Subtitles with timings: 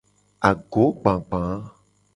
[0.49, 1.41] Agogbagba.